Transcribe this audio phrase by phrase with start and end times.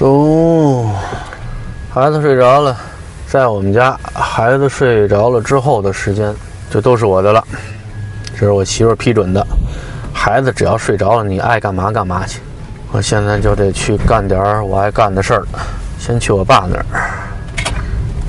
[0.00, 0.86] 走，
[1.92, 2.74] 孩子睡着了，
[3.26, 6.34] 在我们家，孩子睡着了之后的时间，
[6.70, 7.44] 就都是我的了。
[8.32, 9.46] 这是我媳妇批准的，
[10.10, 12.40] 孩子只要睡着了，你爱干嘛干嘛去。
[12.92, 15.44] 我现在就得去干点儿我爱干的事儿。
[15.98, 16.84] 先去我爸那儿，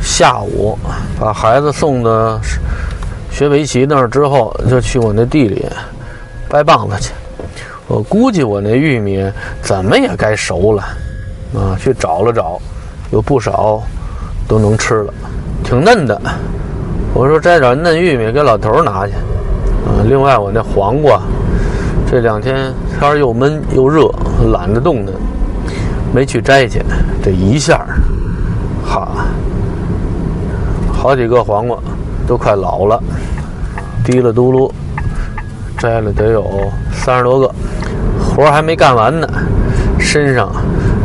[0.01, 0.77] 下午
[1.17, 2.37] 把孩子送到
[3.31, 5.65] 学围棋那儿之后，就去我那地里
[6.49, 7.13] 掰棒子去。
[7.87, 9.25] 我估计我那玉米
[9.61, 10.83] 怎么也该熟了。
[11.53, 12.59] 啊，去找了找，
[13.11, 13.81] 有不少
[14.47, 15.13] 都能吃了，
[15.63, 16.19] 挺嫩的。
[17.13, 19.13] 我说摘点嫩玉米给老头拿去。
[19.83, 21.19] 啊，另外我那黄瓜，
[22.09, 24.09] 这两天天又闷又热，
[24.53, 25.13] 懒得动弹，
[26.13, 26.81] 没去摘去。
[27.23, 27.85] 这一下，
[28.85, 29.25] 哈，
[30.93, 31.77] 好几个黄瓜
[32.27, 33.01] 都快老了，
[34.05, 34.71] 滴了嘟噜，
[35.77, 36.45] 摘了得有
[36.93, 37.51] 三十多个，
[38.19, 39.27] 活还没干完呢，
[39.99, 40.49] 身上。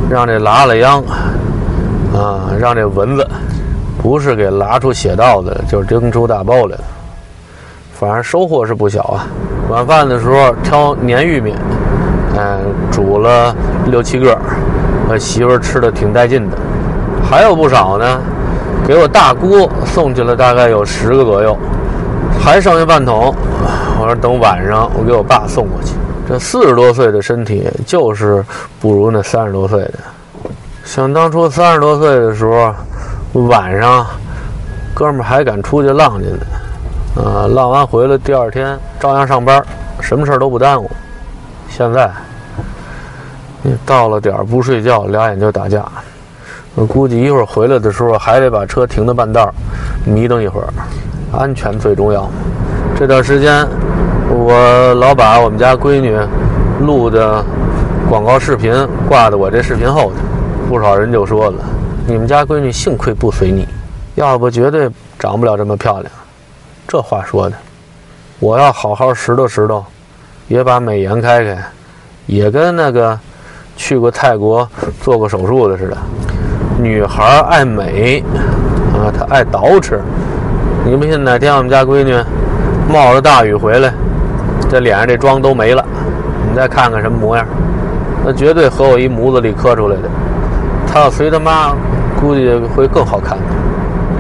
[0.09, 1.03] 让这拉了秧，
[2.15, 3.29] 啊，让这蚊子
[4.01, 6.85] 不是给拉出血道的，就是蒸出大包来了。
[7.93, 9.27] 反正收获是不小啊。
[9.69, 11.55] 晚饭的时候挑粘玉米，
[12.37, 12.61] 嗯，
[12.93, 13.55] 煮了
[13.87, 14.39] 六七个，
[15.09, 16.57] 我媳妇儿吃的挺带劲的。
[17.29, 18.21] 还有不少呢，
[18.87, 21.57] 给我大姑送去了，大概有十个左右，
[22.41, 23.35] 还剩下半桶。
[23.99, 25.95] 我说等晚上我给我爸送过去。
[26.29, 28.45] 这四十多岁的身体，就是
[28.81, 29.95] 不如那三十多岁的。
[30.85, 32.75] 想当初三十多岁的时候，
[33.49, 34.07] 晚上
[34.93, 39.63] 哥们还敢出去浪去呢，啊，浪完回来第二天照样上班，
[40.01, 40.91] 什么事儿都不耽误。
[41.69, 42.11] 现在，
[43.63, 45.85] 你到了点儿不睡觉，俩眼就打架。
[46.75, 49.55] 我估计一会儿回来的时候，还得把车停到半道儿，
[50.05, 50.69] 迷瞪一会儿。
[51.33, 52.29] 安全最重要。
[52.97, 53.67] 这段时间。
[54.29, 56.19] 我老把我们家闺女
[56.81, 57.45] 录的
[58.09, 58.73] 广告视频
[59.09, 60.17] 挂在我这视频后头，
[60.69, 61.65] 不少人就说了
[62.07, 63.67] ：“你们家闺女幸亏不随你，
[64.17, 66.13] 要不绝对长不了这么漂亮。”
[66.89, 67.57] 这话说的，
[68.41, 69.83] 我要好好拾掇拾掇，
[70.49, 71.59] 也把美颜开开，
[72.27, 73.19] 也跟那个
[73.77, 74.69] 去过泰国
[75.01, 75.97] 做过手术的似的。
[76.81, 78.23] 女孩爱美
[78.93, 79.99] 啊，她爱捯饬。
[80.85, 82.15] 你不信哪天我们家闺女
[82.93, 83.93] 冒着大雨回来？
[84.69, 85.85] 这脸上这妆都没了，
[86.49, 87.47] 你再看看什么模样？
[88.25, 90.03] 那绝对和我一模子里刻出来的。
[90.87, 91.73] 他要随他妈，
[92.21, 93.39] 估计会更好看。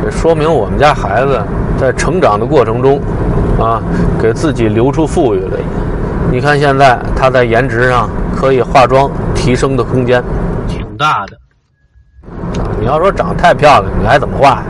[0.05, 1.43] 这说明我们家孩子
[1.77, 3.01] 在成长的过程中，
[3.59, 3.83] 啊，
[4.21, 5.59] 给自己留出富裕来。
[6.31, 10.23] 你看现在他在颜值上可以化妆提升的空间
[10.69, 11.37] 挺大的。
[12.62, 14.62] 啊你要说长得太漂亮，你还怎么化？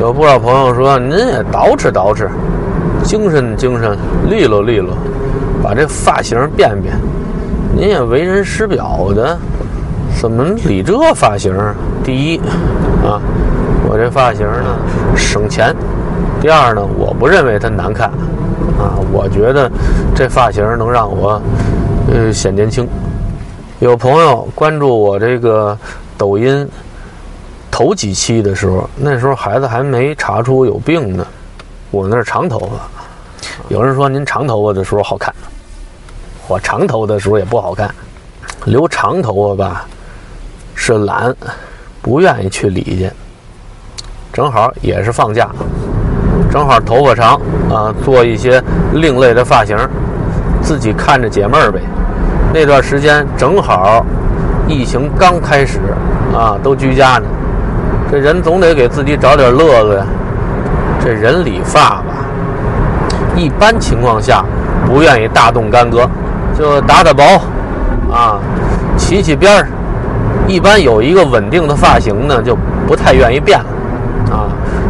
[0.00, 2.26] 有不少朋友说您也捯饬捯饬。
[3.02, 3.96] 精神精神，
[4.28, 4.94] 利落利落，
[5.62, 6.94] 把这发型变变。
[7.74, 9.38] 您也为人师表的，
[10.20, 11.54] 怎么理这发型？
[12.04, 12.38] 第一，
[13.04, 13.20] 啊，
[13.88, 14.76] 我这发型呢
[15.16, 15.74] 省钱；
[16.40, 18.08] 第二呢，我不认为它难看，
[18.78, 19.70] 啊，我觉得
[20.14, 21.40] 这发型能让我
[22.12, 22.86] 呃显年轻。
[23.80, 25.76] 有朋友关注我这个
[26.16, 26.68] 抖音
[27.70, 31.26] 头几期的时候，那时候孩子还没查出有病呢。
[31.92, 35.30] 我那是长头发，有人说您长头发的时候好看，
[36.48, 37.88] 我长头的时候也不好看。
[38.64, 39.84] 留长头发吧，
[40.74, 41.34] 是懒，
[42.00, 43.10] 不愿意去理去。
[44.32, 45.50] 正好也是放假，
[46.50, 47.38] 正好头发长
[47.70, 48.62] 啊，做一些
[48.94, 49.76] 另类的发型，
[50.62, 51.78] 自己看着解闷儿呗。
[52.54, 54.02] 那段时间正好
[54.66, 55.78] 疫情刚开始
[56.34, 57.26] 啊，都居家呢，
[58.10, 60.06] 这人总得给自己找点乐子呀。
[61.04, 62.14] 这人理发吧，
[63.34, 64.44] 一般情况下
[64.86, 66.08] 不愿意大动干戈，
[66.56, 67.22] 就打打薄，
[68.08, 68.38] 啊，
[68.96, 69.68] 起起边儿。
[70.46, 74.46] 一般有一个稳定的发型呢，就不太愿意变了，啊，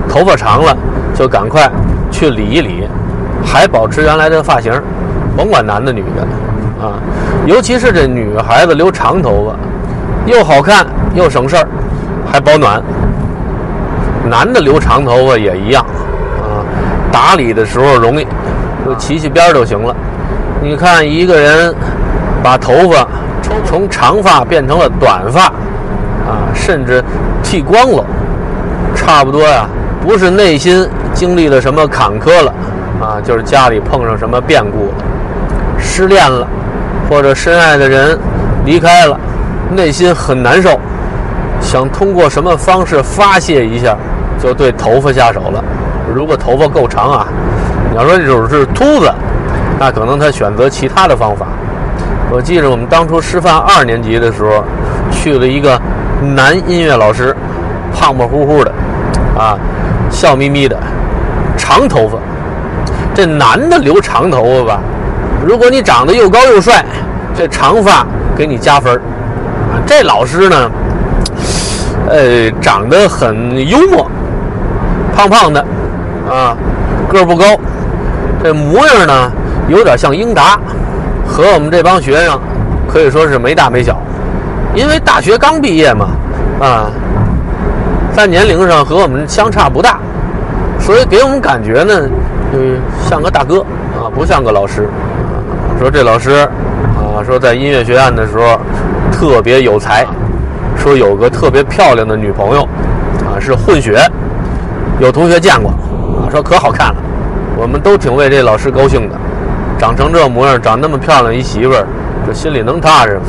[0.06, 0.77] 头发长了
[1.15, 1.71] 就赶快
[2.11, 2.87] 去理一理，
[3.43, 4.71] 还保持原来的发型，
[5.34, 7.00] 甭管男的女的，啊，
[7.47, 11.67] 尤其是这女孩子留长头发，又好看又省事儿，
[12.31, 12.82] 还保暖。
[14.32, 15.84] 男的留长头发也一样。
[16.40, 16.64] 啊
[17.12, 18.26] 打理的时候容易，
[18.87, 19.94] 就齐齐边就行了。
[20.62, 21.75] 你看一个人
[22.43, 23.06] 把头发
[23.67, 25.43] 从长发变成了短发，
[26.26, 27.05] 啊，甚至
[27.43, 28.02] 剃光了，
[28.94, 29.69] 差不多呀，
[30.00, 32.55] 不是内心经历了什么坎坷了，
[32.99, 34.94] 啊，就是家里碰上什么变故了，
[35.79, 36.49] 失恋了，
[37.11, 38.19] 或者深爱的人
[38.64, 39.20] 离开了，
[39.70, 40.81] 内心很难受，
[41.61, 43.94] 想通过什么方式发泄一下，
[44.43, 45.62] 就对头发下手了。
[46.12, 47.27] 如果头发够长啊，
[47.91, 49.12] 你要说这种是秃子，
[49.79, 51.47] 那可能他选择其他的方法。
[52.31, 54.65] 我记着我们当初师范二年级的时候，
[55.11, 55.81] 去了一个
[56.35, 57.37] 男音乐老师，
[57.94, 58.73] 胖胖乎乎的，
[59.39, 59.56] 啊，
[60.11, 60.77] 笑眯眯的，
[61.56, 62.19] 长头发。
[63.15, 64.81] 这男的留长头发吧，
[65.47, 66.85] 如果你长得又高又帅，
[67.35, 68.99] 这长发给你加分
[69.87, 70.71] 这老师呢，
[72.09, 74.11] 呃，长得很幽默，
[75.14, 75.61] 胖胖的，
[76.31, 76.56] 啊，
[77.09, 77.44] 个儿不高，
[78.43, 79.31] 这模样呢
[79.69, 80.59] 有点像英达，
[81.26, 82.38] 和我们这帮学生
[82.88, 84.00] 可以说是没大没小，
[84.75, 86.09] 因为大学刚毕业嘛，
[86.61, 86.91] 啊，
[88.14, 89.99] 在年龄上和我们相差不大，
[90.79, 92.08] 所以给我们感觉呢。
[92.53, 92.58] 就
[93.08, 93.61] 像个大哥
[93.97, 94.87] 啊，不像个老师。
[95.81, 96.47] 说这老师
[96.99, 98.61] 啊，说在音乐学院的时候
[99.11, 100.06] 特别有才，
[100.76, 102.62] 说有个特别漂亮的女朋友
[103.25, 103.99] 啊，是混血。
[105.02, 106.96] 有同学见过啊，说可好看了。
[107.56, 109.16] 我们都挺为这老师高兴的，
[109.76, 111.84] 长成这模样，长那么漂亮一媳妇儿，
[112.25, 113.22] 这心里能踏实吗。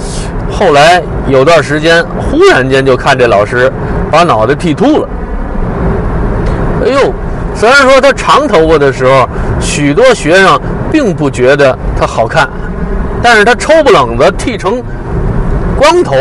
[0.52, 3.72] 后来有段时间，忽然间就看这老师
[4.12, 5.10] 把脑袋剃秃了。
[6.86, 7.12] 哎呦！
[7.56, 9.28] 虽然说他长头发的时候，
[9.60, 10.60] 许多学生
[10.92, 12.48] 并不觉得他好看，
[13.24, 14.80] 但是他抽不冷子剃成
[15.76, 16.14] 光头，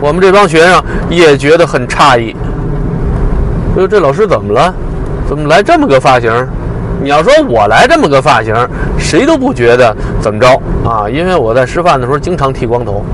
[0.00, 2.34] 我们这帮学生也觉得很诧异。
[3.74, 4.72] 说这老师怎么了？
[5.28, 6.30] 怎么来这么个发型？
[7.02, 8.54] 你要说我来这么个发型，
[8.98, 10.48] 谁都不觉得怎么着
[10.84, 11.08] 啊？
[11.08, 13.04] 因为我在师范的时候经常剃光头，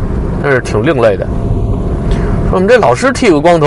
[0.43, 1.27] 那是挺另类的。
[2.49, 3.67] 说我们这老师剃个光头，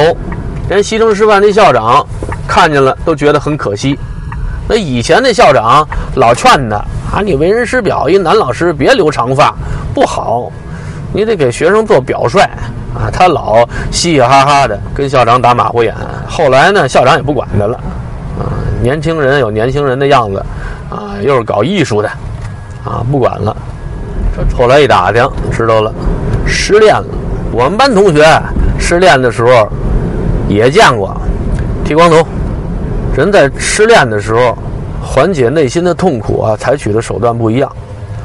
[0.69, 2.05] 连西城师范那校长。
[2.45, 3.97] 看见了都觉得很可惜。
[4.67, 6.75] 那以前那校长老劝他
[7.11, 9.55] 啊，你为人师表，一男老师别留长发，
[9.93, 10.51] 不好，
[11.13, 12.41] 你得给学生做表率
[12.93, 13.09] 啊。
[13.11, 15.95] 他老嘻嘻哈哈的跟校长打马虎眼。
[16.27, 17.79] 后来呢，校长也不管他了。
[18.83, 20.43] 年轻人有年轻人的样子
[20.89, 22.09] 啊，又是搞艺术的
[22.83, 23.55] 啊，不管了。
[24.57, 25.93] 后来一打听，知道了，
[26.45, 27.05] 失恋了。
[27.53, 28.25] 我们班同学
[28.77, 29.71] 失恋的时候
[30.49, 31.15] 也见过。
[31.85, 32.27] 剃光头，
[33.15, 34.57] 人在失恋的时候，
[35.01, 37.71] 缓解内心的痛苦啊，采取的手段不一样，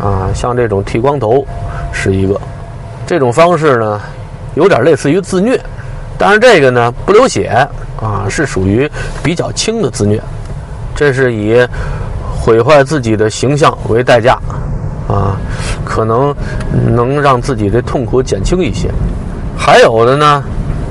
[0.01, 1.47] 啊，像这种剃光头
[1.93, 2.41] 是一个，
[3.07, 4.01] 这种方式呢，
[4.55, 5.61] 有点类似于自虐，
[6.19, 7.49] 但是这个呢不流血
[8.01, 8.91] 啊，是属于
[9.23, 10.21] 比较轻的自虐，
[10.99, 11.65] 这是以
[12.41, 14.37] 毁坏自己的形象为代价，
[15.07, 15.39] 啊，
[15.85, 16.35] 可能
[16.93, 18.91] 能让自己的痛苦减轻一些，
[19.57, 20.43] 还有的呢，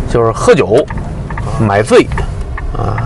[0.10, 0.78] 就是喝酒，
[1.60, 2.08] 买醉。
[2.78, 3.04] 啊，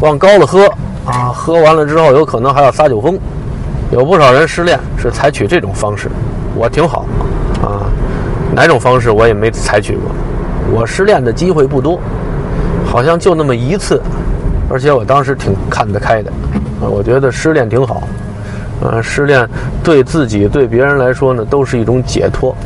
[0.00, 0.66] 往高了喝
[1.06, 3.18] 啊，喝完了之后有可能还要撒酒疯，
[3.90, 6.10] 有不少人失恋是采取这种方式，
[6.54, 7.06] 我挺好
[7.62, 7.88] 啊，
[8.54, 10.10] 哪种方式我也没采取过，
[10.70, 11.98] 我失恋的机会不多，
[12.84, 14.02] 好像就那么一次，
[14.70, 16.30] 而且我当时挺看得开的，
[16.80, 18.02] 啊，我觉得失恋挺好，
[18.82, 19.46] 啊，失恋
[19.82, 22.56] 对自己对别人来说呢都是一种解脱，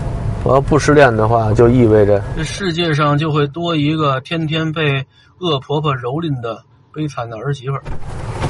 [0.44, 5.04] 我要不失恋的话，就意味着这世界上就会多一个天天被。
[5.40, 6.62] 恶婆婆蹂躏的
[6.94, 7.82] 悲惨的儿媳妇儿，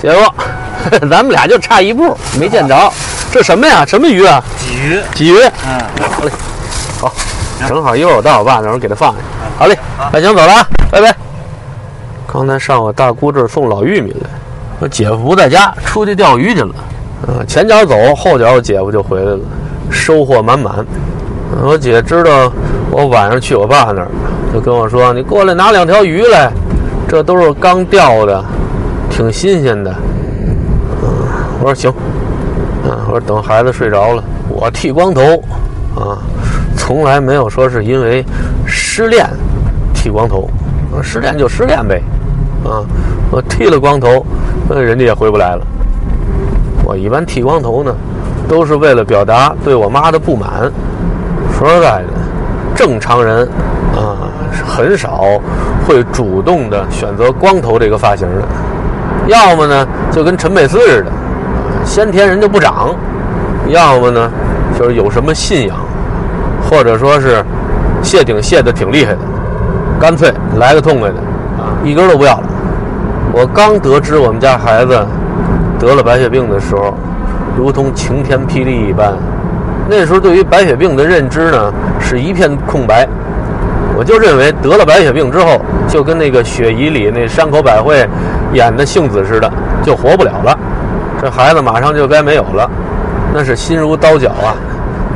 [0.01, 0.35] 结果
[1.11, 2.93] 咱们俩就差一步没见着。
[3.33, 3.87] 这什么呀？
[3.87, 4.41] 什么鱼啊？
[4.61, 5.01] 鲫鱼。
[5.15, 5.51] 鲫鱼。
[5.67, 5.81] 嗯，
[6.11, 6.31] 好嘞。
[7.01, 7.13] 好，
[7.67, 9.19] 正好一会儿我到我爸那儿给他放下。
[9.59, 9.77] 好嘞。
[10.13, 11.17] 那行走了啊，拜拜。
[12.35, 14.29] 刚才上我大姑这儿送老玉米来，
[14.81, 16.75] 我姐夫不在家，出去钓鱼去了。
[17.29, 19.39] 嗯，前脚走，后脚我姐夫就回来了，
[19.89, 20.85] 收获满满。
[21.63, 22.53] 我姐知道
[22.91, 24.09] 我晚上去我爸那儿，
[24.53, 26.51] 就跟我说：“你过来拿两条鱼来。”
[27.07, 28.45] 这都是刚钓的，
[29.09, 29.95] 挺新鲜的。
[30.43, 30.57] 嗯，
[31.61, 31.95] 我说行。
[32.83, 35.23] 嗯，我说等孩子睡着了，我剃光头。
[35.95, 36.19] 啊，
[36.77, 38.25] 从来没有说是因为
[38.67, 39.25] 失恋
[39.95, 40.51] 剃光头。
[41.01, 42.01] 失恋就失恋呗。
[42.65, 42.83] 啊，
[43.31, 44.25] 我剃了光头，
[44.69, 45.61] 那人家也回不来了。
[46.85, 47.95] 我一般剃光头呢，
[48.49, 50.71] 都是为了表达对我妈的不满。
[51.57, 52.09] 说实在的，
[52.75, 53.49] 正常人
[53.97, 54.29] 啊，
[54.67, 55.25] 很少。
[55.87, 58.43] 会主动的选择光头这个发型的，
[59.27, 61.13] 要么呢就跟陈佩斯似的，
[61.85, 62.95] 先天人就不长；
[63.69, 64.31] 要么呢
[64.79, 65.77] 就是有什么信仰，
[66.71, 67.45] 或者说是
[68.03, 69.19] 谢顶谢的挺厉害的，
[70.01, 71.17] 干脆来个痛快的
[71.59, 72.49] 啊，一根都不要了。
[73.37, 74.97] 我刚得知我们家孩子
[75.77, 76.95] 得了白血病的时候，
[77.59, 79.13] 如同晴天霹雳一般，
[79.91, 83.09] 那时候对于白血病的认知呢是一片空白。
[83.97, 88.09] 我就认为得了白血病之后，就跟那个雪姨里那山口百惠
[88.53, 90.57] 演的杏子似的，就活不了了。
[91.21, 92.71] 这孩子马上就该没有了，
[93.35, 94.55] 那是心如刀绞啊！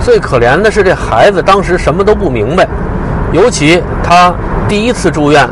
[0.00, 2.66] 最可怜的是这孩子当时什么都不明白，
[3.30, 4.34] 尤其他
[4.66, 5.48] 第一次住院，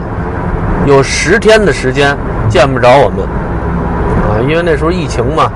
[0.84, 2.16] 有十天的时间
[2.56, 3.18] 见不着我们
[4.24, 5.52] 啊，因为那时候疫情嘛，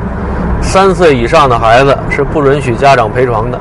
[0.60, 3.58] 三岁以上的孩子是不允许家长陪床的。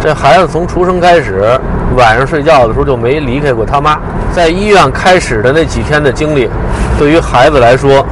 [0.00, 1.56] 这孩子从出生开始。
[1.96, 3.96] 晚上睡觉的时候就没离开过他妈。
[4.32, 6.50] 在医院开始的那几天的经历，
[6.98, 8.04] 对于孩子来说，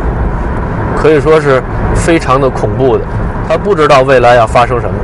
[0.97, 1.61] 可以说是
[1.93, 3.03] 非常的恐怖的。
[3.49, 4.95] 他不知道未来要发生什么。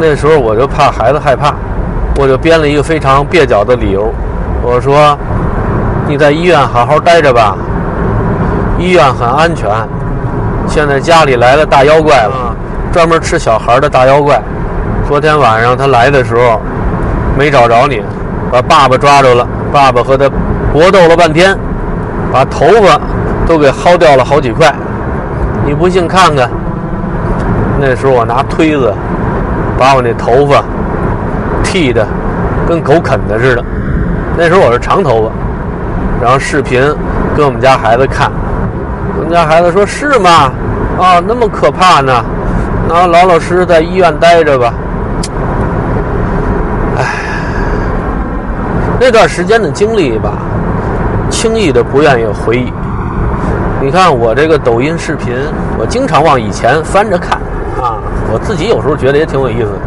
[0.00, 1.54] 那时候我就怕孩子害怕，
[2.16, 4.12] 我就编了一个非常蹩脚的理由。
[4.62, 5.16] 我说
[6.08, 7.56] ：“你在医院好好待着吧，
[8.82, 9.70] 医院很安全。
[10.66, 12.56] 现在家里来了大妖怪了，
[12.92, 14.42] 专门吃小孩的大妖怪。
[15.06, 16.60] 昨天晚上他来的时候，
[17.38, 18.02] 没找着你，
[18.50, 19.46] 把爸爸抓着了。
[19.72, 20.28] 爸爸和他
[20.72, 21.56] 搏斗了半天，
[22.32, 23.00] 把头发
[23.46, 24.74] 都给薅掉了好几块。
[25.64, 26.50] 你不信看看。
[27.80, 28.92] 那时候我拿推子。”
[29.78, 30.62] 把我那头发
[31.64, 32.06] 剃的
[32.68, 33.64] 跟狗啃的似的，
[34.36, 35.30] 那时候我是长头发，
[36.22, 36.80] 然后视频
[37.34, 38.30] 跟我们家孩子看，
[39.32, 40.52] 家孩子说是吗？
[41.00, 42.12] 啊，那么可怕呢？
[42.86, 44.74] 那老老实实在医院待着吧。
[46.98, 47.04] 唉，
[49.00, 50.32] 那段时间的经历吧，
[51.30, 52.70] 轻易的不愿意回忆。
[53.80, 55.34] 你看我这个抖音视频，
[55.78, 57.40] 我经常往以前翻着看。
[57.80, 57.96] 啊，
[58.30, 59.80] 我自己有时候觉得也挺有意思的，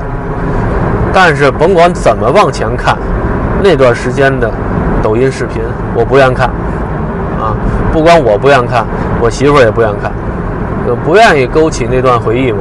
[1.13, 2.97] 但是甭管怎么往前看，
[3.63, 4.51] 那段时间的
[5.03, 5.61] 抖音视频
[5.93, 6.47] 我不愿看，
[7.39, 7.55] 啊，
[7.93, 8.85] 不光我不愿看，
[9.25, 10.11] 我媳妇儿也不愿看，
[10.85, 12.59] 就不愿意勾起那段回忆嘛。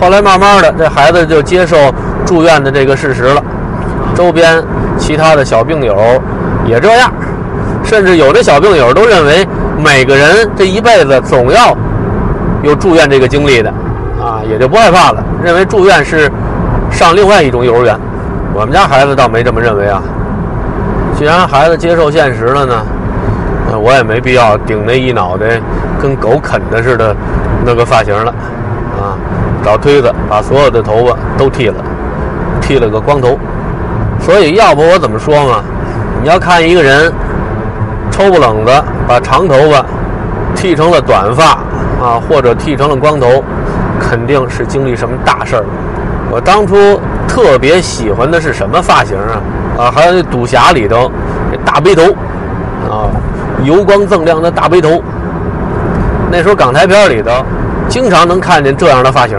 [0.00, 1.76] 后来慢慢的，这孩子就接受
[2.24, 3.42] 住院的这个事实了，
[4.14, 4.64] 周边
[4.96, 5.94] 其他的小病友
[6.64, 7.12] 也这样，
[7.84, 9.46] 甚至有的小病友都认为
[9.76, 11.76] 每个人这一辈子总要
[12.62, 13.68] 有住院这个经历的。
[14.18, 16.32] 啊，也就不害怕了，认为住院是
[16.90, 17.94] 上另外一种幼儿园。
[18.54, 20.02] 我们家孩子倒没这么认为啊。
[21.14, 22.74] 既然孩子接受现实了呢，
[23.76, 25.60] 我也没必要顶那一脑袋
[26.00, 27.14] 跟狗啃的似的
[27.66, 28.30] 那个发型了。
[28.96, 29.18] 啊，
[29.64, 31.84] 找推子把所有的头发都剃了，
[32.60, 33.38] 剃了个光头。
[34.20, 35.62] 所以要不我怎么说嘛？
[36.22, 37.12] 你要看一个人
[38.10, 38.72] 抽不冷子
[39.06, 39.84] 把长头发
[40.54, 41.44] 剃成了短发
[42.00, 43.42] 啊，或者剃成了光头。
[44.00, 45.64] 肯定是经历什么大事儿。
[46.30, 49.42] 我当初特别喜欢的是什么发型啊？
[49.76, 51.10] 啊，还有那赌侠里头
[51.50, 52.02] 那大背头，
[53.64, 55.02] 油光锃亮的大背头。
[56.30, 57.30] 那时候港台片里头
[57.88, 59.38] 经常能看见这样的发型，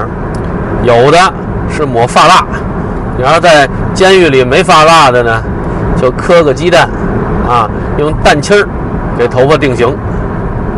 [0.84, 1.18] 有的
[1.70, 2.44] 是抹发蜡，
[3.18, 5.44] 你要在监狱里没发蜡的呢，
[6.02, 6.90] 就磕个鸡蛋，
[7.48, 8.68] 啊，用蛋清儿
[9.18, 9.96] 给头发定型。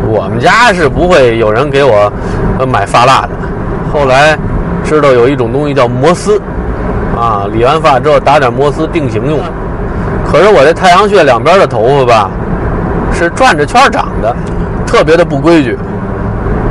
[0.06, 2.12] 我们家是不会有人给我
[2.66, 3.30] 买发蜡的。
[3.92, 4.36] 后来
[4.84, 6.38] 知道有一种东西叫摩丝，
[7.16, 9.38] 啊，理完发之后打点摩丝定型用。
[10.30, 12.30] 可是我这太阳穴两边的头发吧，
[13.22, 14.34] 是转着圈长的，
[14.86, 15.78] 特别的不规矩，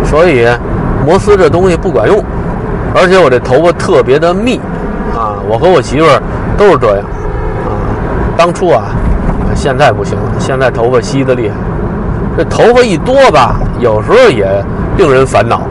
[0.05, 0.47] 所以
[1.05, 2.23] 摩丝这东西不管用。
[2.93, 4.59] 而且我这头发特别的密，
[5.15, 6.21] 啊，我和我媳妇儿
[6.57, 7.05] 都是这样，
[7.65, 7.71] 啊，
[8.35, 8.83] 当初啊，
[9.55, 11.55] 现在不行了，现在头发稀的厉害。
[12.37, 14.45] 这头发一多吧，有时候也
[14.97, 15.61] 令人烦恼。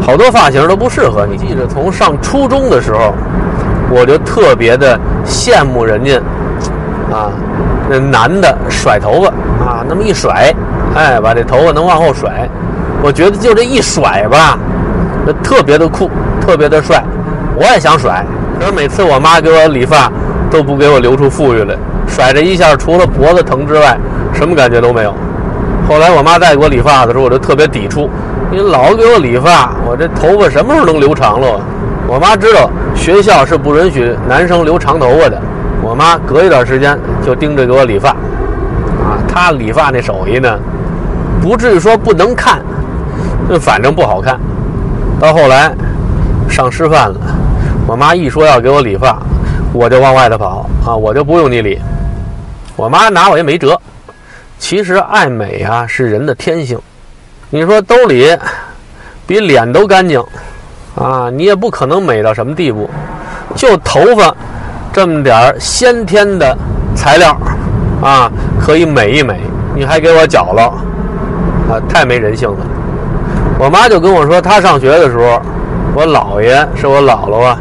[0.00, 1.36] 好多发型都不适合你。
[1.36, 3.12] 记着，从上初中的时候，
[3.90, 6.16] 我就特别的羡慕人家，
[7.12, 7.30] 啊，
[7.88, 9.32] 那男的甩头发
[9.70, 10.52] 啊，那么一甩，
[10.96, 12.48] 哎，把这头发能往后甩，
[13.00, 14.58] 我觉得就这一甩吧，
[15.24, 16.10] 那特别的酷，
[16.40, 17.04] 特别的帅。
[17.54, 18.24] 我也想甩，
[18.58, 20.10] 可是每次我妈给我理发，
[20.50, 21.76] 都不给我留出富裕来，
[22.08, 23.96] 甩这一下，除了脖子疼之外，
[24.32, 25.14] 什么感觉都没有。
[25.88, 28.10] 后来我妈再给我理发的时候，我就特别抵触。
[28.50, 31.60] 你老给我理发，我这头发什么时候能留长了？
[32.08, 35.40] 我妈知道学校是不允许男生留长头发的。
[35.80, 38.14] 我妈隔一段时间就盯着给我理发，
[39.32, 40.58] 他，理发那手艺呢，
[41.40, 42.60] 不至于说不能看，
[43.48, 44.38] 就反正不好看。
[45.20, 45.72] 到后来
[46.48, 47.20] 上师范了，
[47.86, 49.18] 我妈一说要给我理发，
[49.72, 51.78] 我就往外头跑啊，我就不用你理。
[52.76, 53.78] 我妈拿我也没辙。
[54.58, 56.78] 其实爱美啊是人的天性。
[57.50, 58.36] 你说兜里
[59.26, 60.22] 比脸都干净
[60.94, 62.88] 啊，你也不可能美到什么地步。
[63.54, 64.34] 就头发
[64.92, 66.56] 这么点儿先天的
[66.94, 67.36] 材料
[68.02, 68.30] 啊，
[68.60, 69.40] 可以美一美，
[69.74, 70.62] 你还给我搅了
[71.68, 72.56] 啊，太没人性了。
[73.58, 75.40] 我妈就跟我说，她上学的时候，
[75.94, 77.58] 我姥爷是我姥姥啊，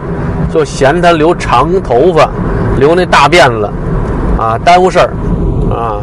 [0.53, 2.29] 就嫌她留长头发，
[2.77, 3.69] 留那大辫子
[4.39, 5.13] 啊，耽误事儿
[5.69, 5.99] 啊，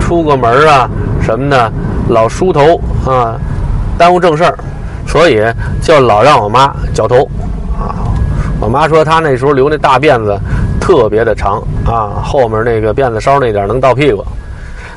[0.00, 0.88] 出个门啊
[1.20, 1.72] 什么的。
[2.08, 3.38] 老梳头啊，
[3.96, 4.58] 耽误正事儿，
[5.06, 5.40] 所以
[5.80, 7.22] 就老让我妈绞头
[7.78, 7.94] 啊。
[8.60, 10.38] 我妈说她那时候留那大辫子
[10.82, 14.24] 特别的长啊，后面那个辫子梢那点能到屁股。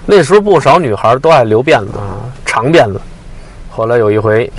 [0.04, 3.00] 那时候不少女孩都爱留辫子啊，长辫子。
[3.70, 4.52] 后来有一回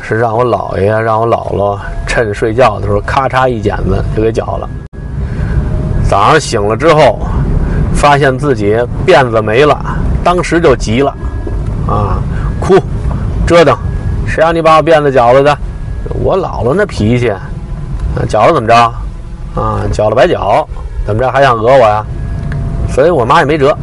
[0.00, 4.68] 是让我姥爷让我姥姥趁睡觉的时候咔嚓一剪子就给绞了。
[6.08, 7.18] 早上醒了之后，
[7.94, 8.76] 发现自己
[9.06, 9.78] 辫子没了，
[10.24, 11.14] 当时就急了，
[11.86, 12.16] 啊，
[12.58, 12.76] 哭，
[13.46, 13.76] 折腾，
[14.26, 15.58] 谁让你把我辫子绞了的？
[16.22, 17.40] 我姥姥那脾气，啊，
[18.26, 18.92] 绞了怎么着？
[19.54, 20.66] 啊，绞了白绞，
[21.06, 22.04] 怎么着还想讹我呀？
[22.92, 23.76] 所以我妈也没辙，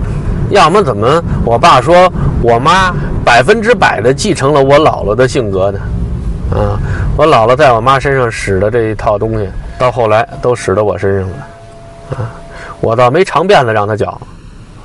[0.50, 2.12] 要么怎么我爸说
[2.42, 2.94] 我妈
[3.26, 5.80] 百分之百的继承了我姥姥的性格呢？
[6.52, 6.80] 啊，
[7.16, 9.50] 我姥姥在我妈身上使的这一套东西，
[9.80, 11.36] 到后来都使到我身上了。
[12.18, 12.32] 啊，
[12.82, 14.20] 我倒没长辫子让她绞，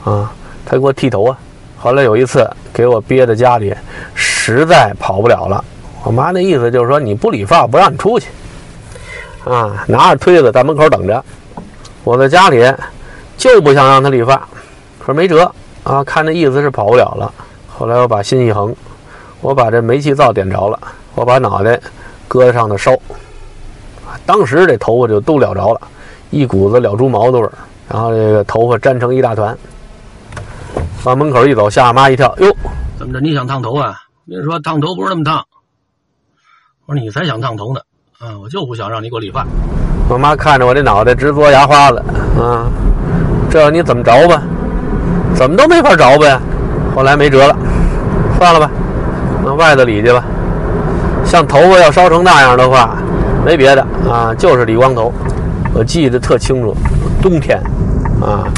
[0.05, 0.31] 啊，
[0.64, 1.37] 她给我剃头啊。
[1.76, 3.75] 后来有一次给我憋在家里，
[4.14, 5.64] 实在跑不了了，
[6.05, 8.28] 我妈那意思就是说你不理发不让你出去，
[9.46, 11.24] 啊，拿着推子在门口等着。
[12.02, 12.62] 我在家里
[13.36, 14.36] 就不想让他理发，
[14.98, 15.50] 可是没辙
[15.84, 17.32] 啊，看那意思是跑不了了。
[17.68, 18.74] 后来我把心一横，
[19.40, 20.78] 我把这煤气灶点着了。
[21.14, 21.80] 我把脑袋
[22.26, 22.92] 搁在上头烧，
[24.26, 25.80] 当时这头发就都燎着了，
[26.30, 27.52] 一股子燎猪毛的味儿，
[27.88, 29.56] 然后这个头发粘成一大团。
[31.04, 32.34] 往门口一走，吓妈一跳。
[32.38, 32.52] 哟，
[32.98, 33.20] 怎么着？
[33.20, 33.96] 你想烫头啊？
[34.28, 35.44] 跟你说，烫头不是那么烫。
[36.86, 37.80] 我说你才想烫头呢，
[38.18, 39.46] 啊，我就不想让你给我理发。
[40.08, 42.02] 我妈看着我这脑袋直嘬牙花子，
[42.40, 42.64] 啊，
[43.50, 44.42] 这你怎么着吧？
[45.35, 46.40] 怎么都没法着呗？
[46.94, 47.54] 后来没辙了，
[48.38, 48.70] 算了吧，
[49.44, 50.25] 往外头理去吧。
[51.26, 52.96] 像头发要烧成那样的话，
[53.44, 55.12] 没别的啊，就是理光头。
[55.75, 56.75] 我记得特清楚，
[57.20, 57.61] 冬天，
[58.23, 58.49] 啊，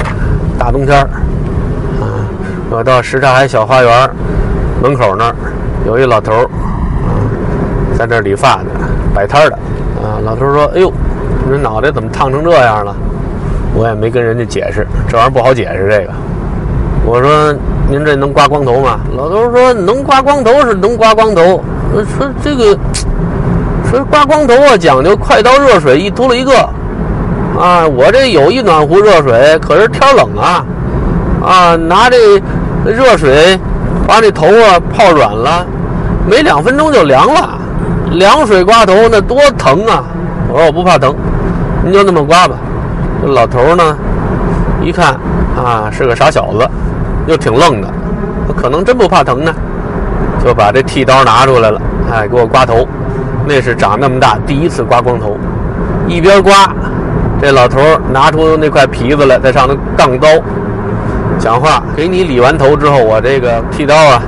[0.56, 2.06] 大冬天啊，
[2.70, 4.10] 我到什刹海小花园
[4.80, 5.34] 门口那儿
[5.84, 7.10] 有一老头啊，
[7.98, 8.70] 在那儿理发呢，
[9.12, 9.58] 摆摊的，
[10.00, 10.88] 啊，老头说：“哎呦，
[11.44, 12.94] 你这脑袋怎么烫成这样了？”
[13.74, 16.12] 我也没跟人家解释，这玩意儿不好解释这个。
[17.04, 17.52] 我说
[17.90, 21.60] ：“您这能刮光头吗？”老头说：“能刮光头是能刮光头。”
[22.16, 22.78] 说这个，
[23.90, 26.52] 说刮光头啊，讲究快刀热水一秃噜一个，
[27.58, 30.64] 啊，我这有一暖壶热水，可是天冷啊，
[31.44, 32.40] 啊，拿这
[32.84, 33.58] 热水
[34.06, 35.66] 把这头发泡软了，
[36.30, 37.58] 没两分钟就凉了，
[38.12, 40.04] 凉水刮头那多疼啊！
[40.48, 41.14] 我说我不怕疼，
[41.84, 42.54] 您就那么刮吧。
[43.22, 43.96] 这老头呢，
[44.82, 45.14] 一看
[45.56, 46.68] 啊，是个傻小子，
[47.26, 47.88] 又挺愣的，
[48.56, 49.52] 可能真不怕疼呢。
[50.44, 52.86] 就把这剃刀拿出来了，哎，给我刮头，
[53.44, 55.36] 那是长那么大第一次刮光头。
[56.06, 56.52] 一边刮，
[57.42, 60.28] 这老头拿出那块皮子来，在上头杠刀，
[61.38, 64.22] 讲话：“给你理完头之后，我这个剃刀啊，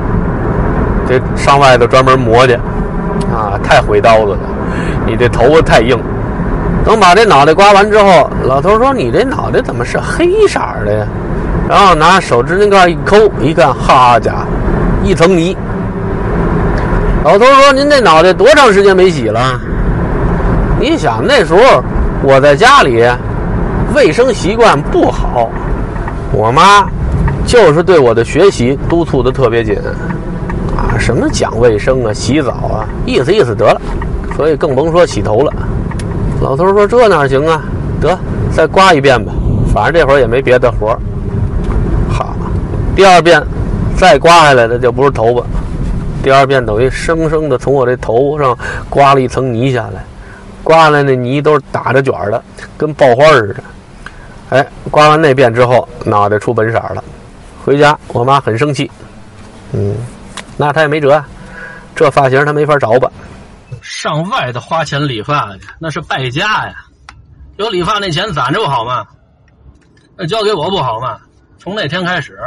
[1.08, 2.58] 这上外头专门磨去，
[3.32, 4.38] 啊，太毁刀子了。
[5.06, 5.98] 你这头发太硬。
[6.84, 11.06] 等把这脑袋刮完之后，老头说：‘你这脑袋怎么是黑色的呀？’
[11.68, 14.46] 然后拿手指甲盖一抠，一看，好家伙，
[15.04, 15.56] 一层泥。”
[17.22, 19.60] 老头说：“您这脑袋多长时间没洗了？
[20.80, 21.84] 你想那时候
[22.22, 23.04] 我在家里，
[23.94, 25.50] 卫生习惯不好，
[26.32, 26.88] 我妈
[27.44, 29.76] 就是对我的学习督促的特别紧
[30.98, 33.80] 什么讲卫生啊、洗澡啊，意思意思得了，
[34.36, 35.52] 所以更甭说洗头了。”
[36.42, 37.62] 老头说：“这哪行啊？
[38.00, 38.18] 得
[38.50, 39.32] 再刮一遍吧，
[39.74, 40.98] 反正这会儿也没别的活儿
[42.10, 42.34] 好，
[42.96, 43.42] 第二遍
[43.96, 45.44] 再刮下来的就不是头发。
[46.22, 48.56] 第二遍等于生生的从我这头上
[48.88, 50.02] 刮了一层泥下来，
[50.64, 52.42] 刮下来那泥都是打着卷的，
[52.78, 53.62] 跟爆花似的。
[54.50, 57.04] 哎，刮完那遍之后，脑袋出本色了。
[57.64, 58.90] 回家，我妈很生气。
[59.72, 59.94] 嗯，
[60.56, 61.22] 那他也没辙，
[61.94, 63.10] 这发型他没法找吧？
[63.82, 66.84] 上外头花钱理发去，那是败家呀！
[67.56, 69.06] 有理发那钱攒着不好吗？
[70.16, 71.18] 那交给我不好吗？
[71.58, 72.38] 从那天开始，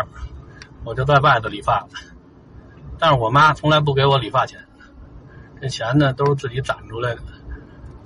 [0.84, 1.88] 我就在外头理发了。
[3.00, 4.60] 但是我妈从来不给我理发钱，
[5.62, 7.22] 这钱呢都是自己攒出来的，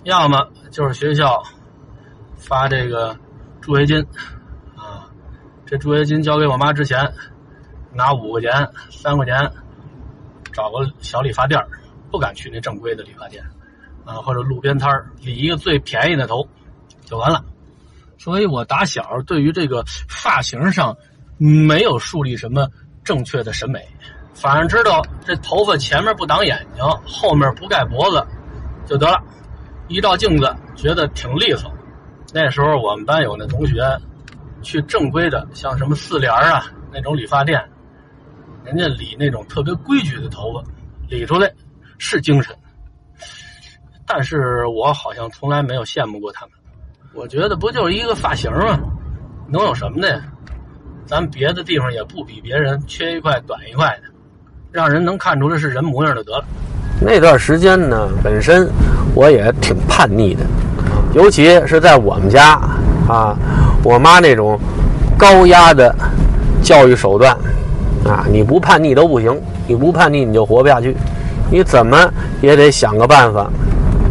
[0.04, 1.44] 要么就是学校
[2.38, 3.18] 发这个
[3.62, 4.00] 助学金，
[4.76, 5.08] 啊，
[5.66, 7.12] 这助学金交给我妈之前，
[7.94, 9.52] 拿五块钱、三块钱
[10.58, 11.70] 找个小理发店儿
[12.10, 13.44] 不敢去那正规的理发店，
[14.04, 14.90] 啊，或者路边摊
[15.22, 16.48] 理一个最便宜的头
[17.06, 17.46] 就完了。
[18.18, 20.98] 所以我打小对于这个发型上
[21.38, 22.68] 没有树立什么
[23.04, 23.88] 正确的审美。
[24.34, 28.26] 反正知道这头发前面不挡眼睛，后面不盖脖子，
[28.88, 29.22] 就得了。
[29.90, 31.72] 一照镜子觉得挺利索。
[32.34, 33.84] 那时候我们班有那同学，
[34.64, 37.64] 去正规的像什么四联啊那种理发店，
[38.68, 40.62] 人家理那种特别规矩的头发，
[41.08, 41.50] 理出来
[41.98, 42.54] 是精神。
[44.06, 46.52] 但是我好像从来没有羡慕过他们。
[47.14, 48.78] 我觉得不就是一个发型吗？
[49.48, 50.22] 能有什么的？
[51.06, 54.10] 咱别的地方也不比别人缺一块短一块的。
[54.70, 56.44] 让人能看出来是人模样就得了。
[57.02, 58.70] 那段时间呢，本身
[59.16, 60.46] 我也挺叛逆的，
[61.14, 62.60] 尤其是在我们家
[63.08, 63.34] 啊，
[63.82, 64.60] 我妈那种
[65.18, 65.96] 高压的
[66.62, 67.34] 教育手段
[68.06, 69.36] 啊，你不叛逆都不行，
[69.68, 70.96] 你不叛逆你就活不下去，
[71.52, 71.98] 你怎么
[72.42, 73.50] 也得想个办法，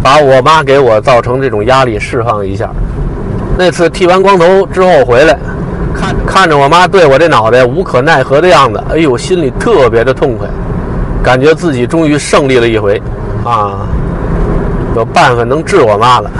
[0.03, 2.71] 把我妈给我造成这种压力释放一下。
[3.59, 5.39] 那次剃完光头之后回来，
[5.95, 10.47] 看看着我妈对我这脑袋无可奈何的样子，哎呦，心里特别的痛快，
[11.23, 13.01] 感觉自己终于胜利了一回，
[13.45, 13.87] 啊，
[14.95, 16.31] 有办法能治我妈了。